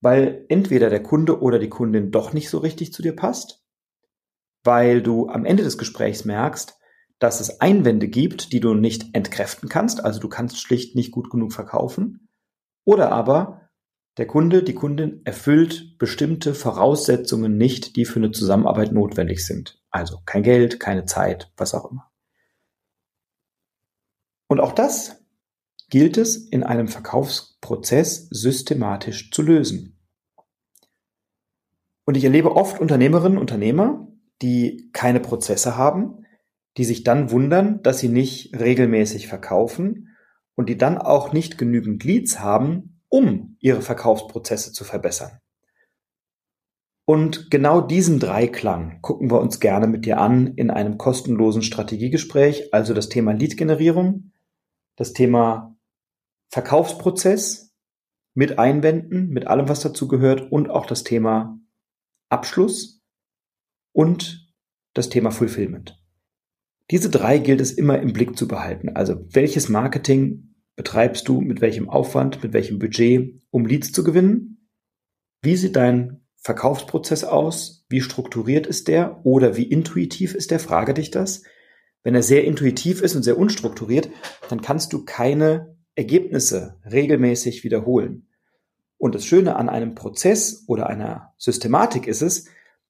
weil 0.00 0.44
entweder 0.48 0.90
der 0.90 1.00
Kunde 1.00 1.40
oder 1.40 1.60
die 1.60 1.68
Kundin 1.68 2.10
doch 2.10 2.32
nicht 2.32 2.50
so 2.50 2.58
richtig 2.58 2.92
zu 2.92 3.00
dir 3.00 3.14
passt, 3.14 3.64
weil 4.64 5.00
du 5.00 5.28
am 5.28 5.44
Ende 5.44 5.62
des 5.62 5.78
Gesprächs 5.78 6.24
merkst, 6.24 6.76
dass 7.20 7.38
es 7.38 7.60
Einwände 7.60 8.08
gibt, 8.08 8.52
die 8.52 8.58
du 8.58 8.74
nicht 8.74 9.14
entkräften 9.14 9.68
kannst, 9.68 10.04
also 10.04 10.18
du 10.18 10.28
kannst 10.28 10.60
schlicht 10.60 10.96
nicht 10.96 11.12
gut 11.12 11.30
genug 11.30 11.52
verkaufen, 11.52 12.28
oder 12.84 13.12
aber 13.12 13.67
der 14.18 14.26
Kunde, 14.26 14.64
die 14.64 14.74
Kundin 14.74 15.22
erfüllt 15.24 15.96
bestimmte 15.98 16.52
Voraussetzungen 16.52 17.56
nicht, 17.56 17.94
die 17.94 18.04
für 18.04 18.18
eine 18.18 18.32
Zusammenarbeit 18.32 18.92
notwendig 18.92 19.46
sind. 19.46 19.80
Also 19.90 20.18
kein 20.26 20.42
Geld, 20.42 20.80
keine 20.80 21.04
Zeit, 21.04 21.52
was 21.56 21.72
auch 21.72 21.90
immer. 21.90 22.10
Und 24.48 24.58
auch 24.60 24.72
das 24.72 25.24
gilt 25.88 26.18
es 26.18 26.36
in 26.36 26.64
einem 26.64 26.88
Verkaufsprozess 26.88 28.28
systematisch 28.30 29.30
zu 29.30 29.42
lösen. 29.42 30.00
Und 32.04 32.16
ich 32.16 32.24
erlebe 32.24 32.56
oft 32.56 32.80
Unternehmerinnen, 32.80 33.38
Unternehmer, 33.38 34.08
die 34.42 34.90
keine 34.92 35.20
Prozesse 35.20 35.76
haben, 35.76 36.24
die 36.76 36.84
sich 36.84 37.04
dann 37.04 37.30
wundern, 37.30 37.82
dass 37.82 38.00
sie 38.00 38.08
nicht 38.08 38.58
regelmäßig 38.58 39.28
verkaufen 39.28 40.16
und 40.56 40.68
die 40.68 40.78
dann 40.78 40.98
auch 40.98 41.32
nicht 41.32 41.56
genügend 41.56 42.02
Leads 42.02 42.40
haben, 42.40 42.97
um 43.08 43.56
ihre 43.60 43.82
Verkaufsprozesse 43.82 44.72
zu 44.72 44.84
verbessern. 44.84 45.40
Und 47.04 47.50
genau 47.50 47.80
diesen 47.80 48.20
Dreiklang 48.20 49.00
gucken 49.00 49.30
wir 49.30 49.40
uns 49.40 49.60
gerne 49.60 49.86
mit 49.86 50.04
dir 50.04 50.18
an 50.18 50.48
in 50.56 50.70
einem 50.70 50.98
kostenlosen 50.98 51.62
Strategiegespräch, 51.62 52.74
also 52.74 52.92
das 52.92 53.08
Thema 53.08 53.32
Lead-Generierung, 53.32 54.32
das 54.96 55.14
Thema 55.14 55.74
Verkaufsprozess 56.50 57.74
mit 58.34 58.58
Einwänden, 58.58 59.30
mit 59.30 59.46
allem, 59.46 59.68
was 59.68 59.80
dazu 59.80 60.06
gehört 60.06 60.52
und 60.52 60.68
auch 60.68 60.84
das 60.84 61.02
Thema 61.02 61.58
Abschluss 62.28 63.02
und 63.92 64.52
das 64.92 65.08
Thema 65.08 65.30
Fulfillment. 65.30 65.98
Diese 66.90 67.10
drei 67.10 67.38
gilt 67.38 67.60
es 67.60 67.72
immer 67.72 67.98
im 68.00 68.12
Blick 68.12 68.36
zu 68.36 68.48
behalten. 68.48 68.90
Also 68.90 69.16
welches 69.30 69.68
Marketing 69.68 70.47
betreibst 70.78 71.26
du, 71.28 71.40
mit 71.40 71.60
welchem 71.60 71.90
Aufwand, 71.90 72.40
mit 72.42 72.52
welchem 72.52 72.78
Budget, 72.78 73.42
um 73.50 73.66
Leads 73.66 73.90
zu 73.90 74.04
gewinnen? 74.04 74.70
Wie 75.42 75.56
sieht 75.56 75.74
dein 75.74 76.20
Verkaufsprozess 76.36 77.24
aus? 77.24 77.84
Wie 77.88 78.00
strukturiert 78.00 78.68
ist 78.68 78.86
der 78.86 79.26
oder 79.26 79.56
wie 79.56 79.64
intuitiv 79.64 80.36
ist 80.36 80.52
der? 80.52 80.60
Frage 80.60 80.94
dich 80.94 81.10
das. 81.10 81.42
Wenn 82.04 82.14
er 82.14 82.22
sehr 82.22 82.44
intuitiv 82.44 83.02
ist 83.02 83.16
und 83.16 83.24
sehr 83.24 83.38
unstrukturiert, 83.38 84.08
dann 84.48 84.62
kannst 84.62 84.92
du 84.92 85.04
keine 85.04 85.76
Ergebnisse 85.96 86.76
regelmäßig 86.88 87.64
wiederholen. 87.64 88.28
Und 88.98 89.16
das 89.16 89.26
Schöne 89.26 89.56
an 89.56 89.68
einem 89.68 89.96
Prozess 89.96 90.62
oder 90.68 90.88
einer 90.88 91.34
Systematik 91.38 92.06
ist 92.06 92.22
es, 92.22 92.44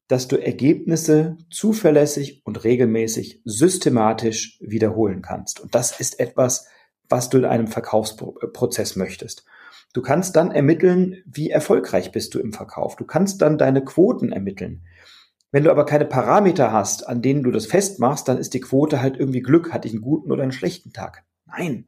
dass 0.09 0.29
du 0.29 0.37
Ergebnisse 0.37 1.39
zuverlässig 1.51 2.43
und 2.45 2.65
regelmäßig 2.65 3.41
systematisch 3.47 4.59
wiederholen 4.61 5.23
kannst. 5.23 5.59
Und 5.59 5.75
das 5.75 5.99
ist 5.99 6.21
etwas, 6.21 6.67
was 7.09 7.31
du 7.31 7.39
in 7.39 7.45
einem 7.45 7.69
Verkaufsprozess 7.69 8.97
möchtest. 8.97 9.45
Du 9.93 10.03
kannst 10.03 10.37
dann 10.37 10.51
ermitteln, 10.51 11.23
wie 11.25 11.51
erfolgreich 11.51 12.13
bist 12.13 12.35
du 12.35 12.39
im 12.39 12.53
Verkauf. 12.53 12.97
Du 12.97 13.05
kannst 13.05 13.41
dann 13.41 13.59
deine 13.59 13.85
Quoten 13.85 14.33
ermitteln. 14.33 14.85
Wenn 15.51 15.65
du 15.65 15.71
aber 15.71 15.87
keine 15.87 16.05
Parameter 16.05 16.73
hast, 16.73 17.09
an 17.09 17.23
denen 17.23 17.43
du 17.43 17.51
das 17.51 17.67
festmachst, 17.67 18.29
dann 18.29 18.37
ist 18.37 18.53
die 18.53 18.61
Quote 18.61 19.01
halt 19.01 19.17
irgendwie 19.17 19.41
Glück, 19.41 19.73
hatte 19.73 19.89
ich 19.89 19.95
einen 19.95 20.03
guten 20.03 20.31
oder 20.31 20.43
einen 20.43 20.53
schlechten 20.53 20.93
Tag. 20.93 21.25
Nein, 21.47 21.87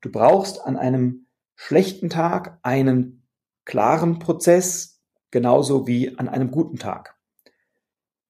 du 0.00 0.10
brauchst 0.10 0.64
an 0.64 0.78
einem 0.78 1.26
schlechten 1.54 2.08
Tag 2.08 2.58
einen 2.62 3.26
klaren 3.66 4.18
Prozess, 4.18 5.02
genauso 5.30 5.86
wie 5.86 6.16
an 6.18 6.28
einem 6.28 6.50
guten 6.50 6.78
Tag. 6.78 7.16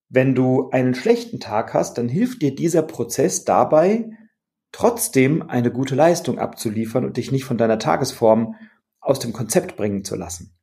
Wenn 0.09 0.35
du 0.35 0.71
einen 0.71 0.95
schlechten 0.95 1.39
Tag 1.39 1.73
hast, 1.73 1.99
dann 1.99 2.09
hilft 2.09 2.43
dir 2.43 2.55
dieser 2.55 2.83
Prozess 2.83 3.45
dabei, 3.45 4.11
trotzdem 4.75 5.49
eine 5.49 5.71
gute 5.71 5.95
Leistung 5.95 6.41
abzuliefern 6.41 7.05
und 7.05 7.17
dich 7.17 7.31
nicht 7.31 7.45
von 7.45 7.57
deiner 7.57 7.79
Tagesform 7.79 8.57
aus 8.99 9.21
dem 9.21 9.33
Konzept 9.33 9.77
bringen 9.77 10.03
zu 10.03 10.17
lassen. 10.17 10.59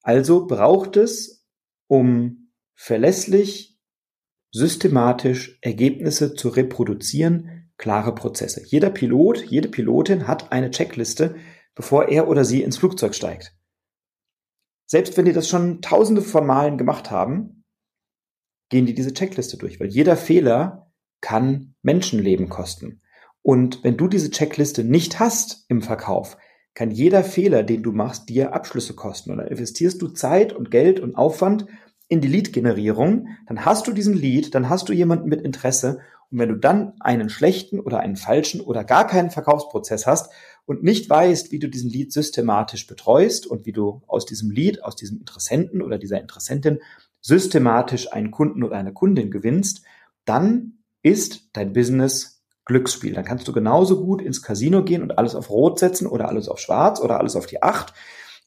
Also 0.00 0.46
braucht 0.46 0.96
es, 0.96 1.46
um 1.86 2.50
verlässlich, 2.74 3.78
systematisch 4.50 5.58
Ergebnisse 5.60 6.34
zu 6.34 6.48
reproduzieren, 6.48 7.70
klare 7.76 8.14
Prozesse. 8.14 8.64
Jeder 8.64 8.88
Pilot, 8.88 9.44
jede 9.44 9.68
Pilotin 9.68 10.26
hat 10.26 10.50
eine 10.50 10.70
Checkliste, 10.70 11.36
bevor 11.74 12.08
er 12.08 12.28
oder 12.28 12.46
sie 12.46 12.62
ins 12.62 12.78
Flugzeug 12.78 13.14
steigt. 13.14 13.54
Selbst 14.86 15.18
wenn 15.18 15.26
die 15.26 15.34
das 15.34 15.50
schon 15.50 15.82
tausende 15.82 16.22
von 16.22 16.46
Malen 16.46 16.78
gemacht 16.78 17.10
haben, 17.10 17.66
gehen 18.70 18.86
die 18.86 18.94
diese 18.94 19.12
Checkliste 19.12 19.58
durch, 19.58 19.80
weil 19.80 19.88
jeder 19.88 20.16
Fehler 20.16 20.90
kann 21.20 21.74
Menschenleben 21.82 22.48
kosten. 22.48 23.02
Und 23.44 23.84
wenn 23.84 23.98
du 23.98 24.08
diese 24.08 24.30
Checkliste 24.30 24.84
nicht 24.84 25.20
hast 25.20 25.66
im 25.68 25.82
Verkauf, 25.82 26.38
kann 26.72 26.90
jeder 26.90 27.22
Fehler, 27.22 27.62
den 27.62 27.82
du 27.82 27.92
machst, 27.92 28.30
dir 28.30 28.54
Abschlüsse 28.54 28.94
kosten. 28.94 29.30
Und 29.30 29.36
dann 29.36 29.48
investierst 29.48 30.00
du 30.00 30.08
Zeit 30.08 30.54
und 30.54 30.70
Geld 30.70 30.98
und 30.98 31.14
Aufwand 31.14 31.66
in 32.08 32.22
die 32.22 32.28
Lead-Generierung, 32.28 33.28
dann 33.46 33.66
hast 33.66 33.86
du 33.86 33.92
diesen 33.92 34.14
Lead, 34.14 34.54
dann 34.54 34.70
hast 34.70 34.88
du 34.88 34.94
jemanden 34.94 35.28
mit 35.28 35.42
Interesse. 35.42 36.00
Und 36.30 36.38
wenn 36.38 36.48
du 36.48 36.56
dann 36.56 36.94
einen 37.00 37.28
schlechten 37.28 37.80
oder 37.80 38.00
einen 38.00 38.16
falschen 38.16 38.62
oder 38.62 38.82
gar 38.82 39.06
keinen 39.06 39.30
Verkaufsprozess 39.30 40.06
hast 40.06 40.32
und 40.64 40.82
nicht 40.82 41.10
weißt, 41.10 41.52
wie 41.52 41.58
du 41.58 41.68
diesen 41.68 41.90
Lead 41.90 42.14
systematisch 42.14 42.86
betreust 42.86 43.46
und 43.46 43.66
wie 43.66 43.72
du 43.72 44.00
aus 44.06 44.24
diesem 44.24 44.50
Lead, 44.50 44.82
aus 44.82 44.96
diesem 44.96 45.18
Interessenten 45.18 45.82
oder 45.82 45.98
dieser 45.98 46.18
Interessentin 46.18 46.78
systematisch 47.20 48.10
einen 48.10 48.30
Kunden 48.30 48.64
oder 48.64 48.78
eine 48.78 48.94
Kundin 48.94 49.30
gewinnst, 49.30 49.82
dann 50.24 50.78
ist 51.02 51.50
dein 51.52 51.74
Business 51.74 52.33
Glücksspiel. 52.64 53.14
Dann 53.14 53.24
kannst 53.24 53.46
du 53.46 53.52
genauso 53.52 54.02
gut 54.04 54.22
ins 54.22 54.42
Casino 54.42 54.82
gehen 54.82 55.02
und 55.02 55.18
alles 55.18 55.34
auf 55.34 55.50
Rot 55.50 55.78
setzen 55.78 56.06
oder 56.06 56.28
alles 56.28 56.48
auf 56.48 56.58
Schwarz 56.58 57.00
oder 57.00 57.18
alles 57.18 57.36
auf 57.36 57.46
die 57.46 57.62
Acht 57.62 57.92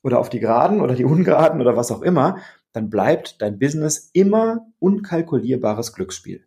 oder 0.03 0.19
auf 0.19 0.29
die 0.29 0.39
Geraden 0.39 0.81
oder 0.81 0.95
die 0.95 1.05
Ungeraden 1.05 1.61
oder 1.61 1.75
was 1.75 1.91
auch 1.91 2.01
immer. 2.01 2.37
Dann 2.73 2.89
bleibt 2.89 3.41
dein 3.41 3.59
Business 3.59 4.09
immer 4.13 4.67
unkalkulierbares 4.79 5.93
Glücksspiel. 5.93 6.45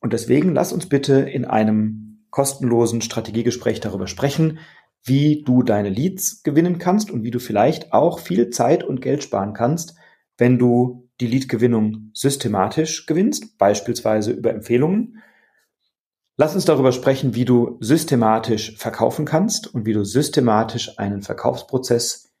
Und 0.00 0.12
deswegen 0.12 0.54
lass 0.54 0.72
uns 0.72 0.88
bitte 0.88 1.20
in 1.20 1.44
einem 1.44 2.26
kostenlosen 2.30 3.02
Strategiegespräch 3.02 3.80
darüber 3.80 4.06
sprechen, 4.06 4.58
wie 5.04 5.42
du 5.44 5.62
deine 5.62 5.90
Leads 5.90 6.42
gewinnen 6.42 6.78
kannst 6.78 7.10
und 7.10 7.22
wie 7.24 7.30
du 7.30 7.38
vielleicht 7.38 7.92
auch 7.92 8.18
viel 8.18 8.50
Zeit 8.50 8.84
und 8.84 9.00
Geld 9.00 9.22
sparen 9.22 9.52
kannst, 9.52 9.94
wenn 10.38 10.58
du 10.58 11.08
die 11.20 11.26
Leadgewinnung 11.26 12.10
systematisch 12.14 13.06
gewinnst, 13.06 13.58
beispielsweise 13.58 14.32
über 14.32 14.50
Empfehlungen. 14.50 15.22
Lass 16.36 16.54
uns 16.54 16.64
darüber 16.64 16.92
sprechen, 16.92 17.34
wie 17.34 17.44
du 17.44 17.76
systematisch 17.80 18.76
verkaufen 18.78 19.26
kannst 19.26 19.72
und 19.72 19.84
wie 19.84 19.92
du 19.92 20.04
systematisch 20.04 20.98
einen 20.98 21.22
Verkaufsprozess 21.22 22.32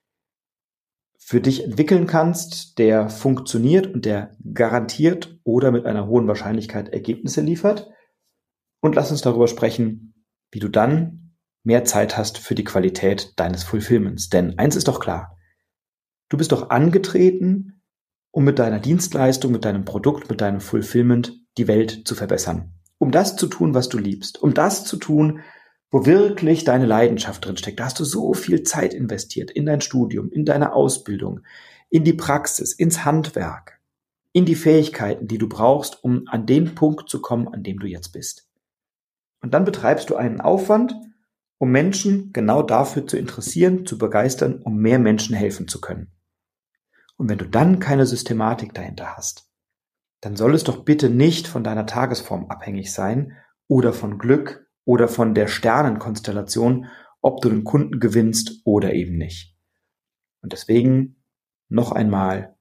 für 1.18 1.40
dich 1.40 1.64
entwickeln 1.64 2.06
kannst, 2.06 2.78
der 2.78 3.08
funktioniert 3.08 3.86
und 3.86 4.04
der 4.04 4.36
garantiert 4.52 5.38
oder 5.44 5.70
mit 5.70 5.86
einer 5.86 6.06
hohen 6.06 6.26
Wahrscheinlichkeit 6.26 6.88
Ergebnisse 6.88 7.42
liefert. 7.42 7.90
Und 8.80 8.96
lass 8.96 9.10
uns 9.10 9.20
darüber 9.20 9.46
sprechen, 9.46 10.24
wie 10.50 10.58
du 10.58 10.68
dann 10.68 11.36
mehr 11.62 11.84
Zeit 11.84 12.16
hast 12.16 12.38
für 12.38 12.54
die 12.54 12.64
Qualität 12.64 13.38
deines 13.38 13.62
Fulfillments. 13.62 14.30
Denn 14.30 14.58
eins 14.58 14.74
ist 14.74 14.88
doch 14.88 15.00
klar. 15.00 15.38
Du 16.28 16.36
bist 16.36 16.50
doch 16.50 16.70
angetreten, 16.70 17.82
um 18.30 18.44
mit 18.44 18.58
deiner 18.58 18.80
Dienstleistung, 18.80 19.52
mit 19.52 19.64
deinem 19.64 19.84
Produkt, 19.84 20.28
mit 20.30 20.40
deinem 20.40 20.60
Fulfillment 20.60 21.34
die 21.58 21.68
Welt 21.68 22.06
zu 22.06 22.14
verbessern. 22.14 22.74
Um 23.02 23.10
das 23.10 23.34
zu 23.34 23.48
tun, 23.48 23.74
was 23.74 23.88
du 23.88 23.98
liebst. 23.98 24.40
Um 24.40 24.54
das 24.54 24.84
zu 24.84 24.96
tun, 24.96 25.40
wo 25.90 26.06
wirklich 26.06 26.62
deine 26.62 26.86
Leidenschaft 26.86 27.44
drin 27.44 27.56
steckt. 27.56 27.80
Da 27.80 27.86
hast 27.86 27.98
du 27.98 28.04
so 28.04 28.32
viel 28.32 28.62
Zeit 28.62 28.94
investiert 28.94 29.50
in 29.50 29.66
dein 29.66 29.80
Studium, 29.80 30.30
in 30.30 30.44
deine 30.44 30.72
Ausbildung, 30.72 31.40
in 31.90 32.04
die 32.04 32.12
Praxis, 32.12 32.72
ins 32.72 33.04
Handwerk, 33.04 33.80
in 34.30 34.44
die 34.44 34.54
Fähigkeiten, 34.54 35.26
die 35.26 35.38
du 35.38 35.48
brauchst, 35.48 36.04
um 36.04 36.28
an 36.28 36.46
den 36.46 36.76
Punkt 36.76 37.10
zu 37.10 37.20
kommen, 37.20 37.48
an 37.48 37.64
dem 37.64 37.80
du 37.80 37.88
jetzt 37.88 38.12
bist. 38.12 38.48
Und 39.40 39.52
dann 39.52 39.64
betreibst 39.64 40.08
du 40.08 40.14
einen 40.14 40.40
Aufwand, 40.40 40.94
um 41.58 41.72
Menschen 41.72 42.32
genau 42.32 42.62
dafür 42.62 43.04
zu 43.08 43.16
interessieren, 43.16 43.84
zu 43.84 43.98
begeistern, 43.98 44.62
um 44.62 44.76
mehr 44.76 45.00
Menschen 45.00 45.34
helfen 45.34 45.66
zu 45.66 45.80
können. 45.80 46.12
Und 47.16 47.28
wenn 47.28 47.38
du 47.38 47.48
dann 47.48 47.80
keine 47.80 48.06
Systematik 48.06 48.74
dahinter 48.74 49.16
hast, 49.16 49.51
dann 50.22 50.36
soll 50.36 50.54
es 50.54 50.64
doch 50.64 50.84
bitte 50.84 51.10
nicht 51.10 51.48
von 51.48 51.64
deiner 51.64 51.84
Tagesform 51.84 52.46
abhängig 52.46 52.92
sein 52.92 53.36
oder 53.66 53.92
von 53.92 54.18
Glück 54.18 54.66
oder 54.84 55.08
von 55.08 55.34
der 55.34 55.48
Sternenkonstellation, 55.48 56.86
ob 57.20 57.40
du 57.40 57.50
den 57.50 57.64
Kunden 57.64 58.00
gewinnst 58.00 58.62
oder 58.64 58.94
eben 58.94 59.18
nicht. 59.18 59.56
Und 60.40 60.52
deswegen 60.52 61.22
noch 61.68 61.92
einmal, 61.92 62.56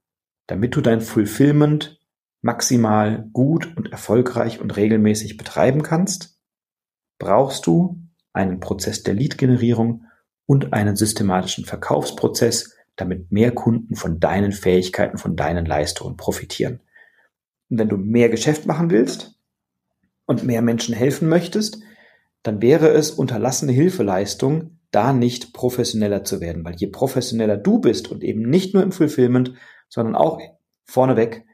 damit 0.48 0.76
du 0.76 0.82
dein 0.82 1.02
Fulfillment 1.02 2.00
maximal 2.42 3.30
gut 3.32 3.78
und 3.78 3.92
erfolgreich 3.92 4.60
und 4.60 4.76
regelmäßig 4.76 5.38
betreiben 5.38 5.84
kannst, 5.84 6.40
brauchst 7.20 7.68
du 7.68 8.02
einen 8.34 8.60
Prozess 8.60 9.04
der 9.04 9.14
Lead-Generierung 9.14 10.06
und 10.48 10.74
einen 10.74 10.96
systematischen 10.96 11.66
Verkaufsprozess, 11.66 12.76
damit 12.96 13.32
mehr 13.32 13.52
Kunden 13.52 13.96
von 13.96 14.20
deinen 14.20 14.52
Fähigkeiten, 14.52 15.20
von 15.20 15.36
deinen 15.36 15.66
Leistungen 15.66 16.18
profitieren. 16.18 16.82
Und 17.72 17.80
wenn 17.80 17.90
du 17.90 17.98
mehr 17.98 18.30
Geschäft 18.30 18.68
machen 18.68 18.92
willst 18.92 19.40
und 20.26 20.44
mehr 20.44 20.62
Menschen 20.62 20.94
helfen 20.94 21.30
möchtest, 21.30 21.82
dann 22.44 22.62
wäre 22.62 22.90
es 22.90 23.12
unterlassene 23.12 23.72
Hilfeleistung, 23.72 24.80
da 24.92 25.14
nicht 25.14 25.54
professioneller 25.54 26.26
zu 26.26 26.42
werden. 26.42 26.66
Weil 26.66 26.76
je 26.76 26.88
professioneller 26.88 27.56
du 27.56 27.80
bist 27.80 28.12
und 28.12 28.24
eben 28.24 28.42
nicht 28.42 28.74
nur 28.74 28.84
im 28.84 28.92
Fulfillment, 28.92 29.54
sondern 29.88 30.16
auch 30.16 30.42
vorneweg, 30.84 31.46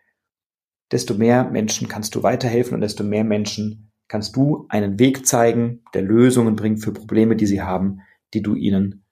desto 0.91 1.13
mehr 1.13 1.43
Menschen 1.43 1.87
kannst 1.87 2.15
du 2.15 2.23
weiterhelfen 2.23 2.73
und 2.73 2.81
desto 2.81 3.03
mehr 3.03 3.23
Menschen 3.23 3.91
kannst 4.07 4.35
du 4.35 4.65
einen 4.69 4.97
Weg 4.99 5.27
zeigen, 5.27 5.83
der 5.93 6.01
Lösungen 6.01 6.55
bringt 6.55 6.83
für 6.83 6.93
Probleme, 6.93 7.35
die 7.35 7.45
sie 7.45 7.61
haben, 7.61 7.99
die 8.33 8.41
du 8.41 8.55
ihnen 8.55 9.05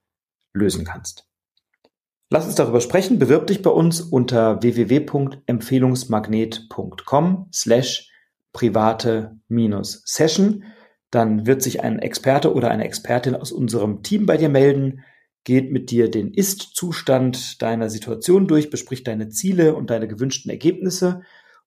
lösen 0.53 0.85
kannst. 0.85 1.27
Lass 2.32 2.46
uns 2.46 2.55
darüber 2.55 2.82
sprechen. 2.82 3.20
Bewirb 3.20 3.46
dich 3.48 3.62
bei 3.62 3.70
uns 3.70 4.01
unter 4.01 4.62
www.empfehlungsmagnet.com 4.62 7.48
slash 7.53 8.10
private 8.51 9.38
minus 9.48 10.01
Session. 10.05 10.65
Dann 11.12 11.46
wird 11.46 11.62
sich 11.62 11.84
ein 11.84 12.00
Experte 12.00 12.51
oder 12.53 12.72
eine 12.72 12.85
Expertin 12.85 13.35
aus 13.35 13.51
unserem 13.51 14.01
Team 14.01 14.25
bei 14.25 14.38
dir 14.38 14.50
melden, 14.50 15.03
geht 15.44 15.72
mit 15.72 15.92
dir 15.92 16.09
den 16.09 16.33
Ist-Zustand 16.33 17.61
deiner 17.61 17.92
Situation 17.92 18.48
durch, 18.48 18.72
bespricht 18.72 19.07
deine 19.07 19.29
Ziele 19.29 19.75
und 19.75 19.92
deine 19.92 20.07
gewünschten 20.07 20.50
Ergebnisse. 20.50 21.22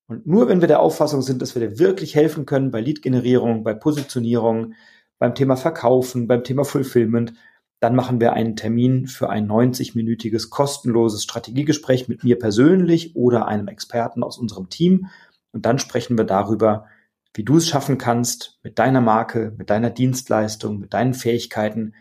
Und 0.08 0.26
nur 0.26 0.48
wenn 0.48 0.60
wir 0.60 0.68
der 0.68 0.80
Auffassung 0.80 1.22
sind, 1.22 1.40
dass 1.40 1.54
wir 1.54 1.66
dir 1.66 1.78
wirklich 1.78 2.16
helfen 2.16 2.44
können 2.46 2.72
bei 2.72 2.80
Lead-Generierung, 2.80 3.62
bei 3.62 3.74
Positionierung, 3.74 4.74
beim 5.18 5.34
Thema 5.34 5.56
Verkaufen, 5.56 6.26
beim 6.26 6.42
Thema 6.42 6.64
Fulfillment, 6.64 7.34
dann 7.80 7.94
machen 7.94 8.20
wir 8.20 8.32
einen 8.32 8.56
Termin 8.56 9.06
für 9.06 9.30
ein 9.30 9.48
90-minütiges 9.48 10.50
kostenloses 10.50 11.22
Strategiegespräch 11.22 12.08
mit 12.08 12.24
mir 12.24 12.38
persönlich 12.38 13.14
oder 13.14 13.46
einem 13.46 13.68
Experten 13.68 14.22
aus 14.22 14.38
unserem 14.38 14.68
Team. 14.68 15.06
Und 15.52 15.64
dann 15.64 15.78
sprechen 15.78 16.18
wir 16.18 16.24
darüber, 16.24 16.86
wie 17.34 17.44
du 17.44 17.56
es 17.58 17.68
schaffen 17.68 17.98
kannst, 17.98 18.58
mit 18.62 18.78
deiner 18.78 19.00
Marke, 19.00 19.54
mit 19.56 19.70
deiner 19.70 19.90
Dienstleistung, 19.90 20.80
mit 20.80 20.92
deinen 20.92 21.14
Fähigkeiten 21.14 21.94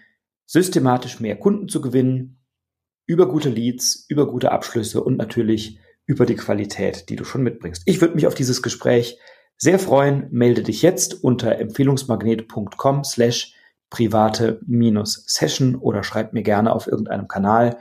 systematisch 0.48 1.20
mehr 1.20 1.36
Kunden 1.36 1.68
zu 1.68 1.82
gewinnen, 1.82 2.40
über 3.06 3.28
gute 3.28 3.50
Leads, 3.50 4.06
über 4.10 4.28
gute 4.28 4.52
Abschlüsse 4.52 5.04
und 5.04 5.18
natürlich 5.18 5.80
über 6.06 6.26
die 6.26 6.36
Qualität, 6.36 7.10
die 7.10 7.16
du 7.16 7.24
schon 7.24 7.44
mitbringst. 7.44 7.84
Ich 7.86 8.02
würde 8.02 8.16
mich 8.16 8.28
auf 8.28 8.34
dieses 8.34 8.64
Gespräch 8.64 9.20
sehr 9.58 9.78
freuen. 9.78 10.28
Melde 10.32 10.64
dich 10.64 10.82
jetzt 10.82 11.24
unter 11.24 11.58
empfehlungsmagnet.com 11.60 13.04
slash 13.04 13.54
private 13.90 14.60
minus 14.66 15.24
Session 15.28 15.76
oder 15.76 16.04
schreib 16.04 16.34
mir 16.34 16.44
gerne 16.44 16.74
auf 16.74 16.88
irgendeinem 16.88 17.28
Kanal, 17.28 17.78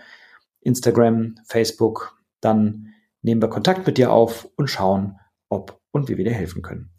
Instagram, 0.60 1.36
Facebook. 1.44 2.20
Dann 2.40 2.94
nehmen 3.22 3.42
wir 3.42 3.48
Kontakt 3.48 3.86
mit 3.86 3.98
dir 3.98 4.12
auf 4.12 4.48
und 4.56 4.68
schauen, 4.68 5.18
ob 5.48 5.80
und 5.90 6.08
wie 6.08 6.16
wir 6.16 6.24
dir 6.24 6.34
helfen 6.34 6.62
können. 6.62 6.90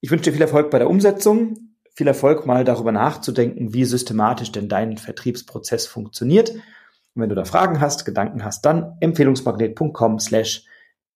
Ich 0.00 0.10
wünsche 0.10 0.24
dir 0.24 0.32
viel 0.32 0.42
Erfolg 0.42 0.70
bei 0.70 0.78
der 0.78 0.90
Umsetzung, 0.90 1.74
viel 1.94 2.06
Erfolg 2.06 2.46
mal 2.46 2.64
darüber 2.64 2.92
nachzudenken, 2.92 3.72
wie 3.72 3.84
systematisch 3.84 4.52
denn 4.52 4.68
dein 4.68 4.98
Vertriebsprozess 4.98 5.86
funktioniert. 5.86 6.50
Und 6.50 7.22
wenn 7.22 7.28
du 7.28 7.34
da 7.34 7.44
Fragen 7.44 7.80
hast, 7.80 8.04
Gedanken 8.04 8.44
hast, 8.44 8.64
dann 8.66 8.96
empfehlungsmagnet.com 9.00 10.18
slash 10.18 10.64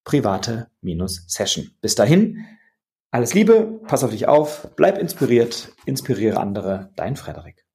private 0.04 0.68
minus 0.80 1.24
Session. 1.28 1.70
Bis 1.80 1.94
dahin, 1.94 2.46
alles 3.10 3.34
Liebe, 3.34 3.80
pass 3.86 4.04
auf 4.04 4.10
dich 4.10 4.28
auf, 4.28 4.68
bleib 4.76 4.98
inspiriert, 4.98 5.72
inspiriere 5.84 6.38
andere, 6.38 6.90
dein 6.96 7.16
Frederik. 7.16 7.66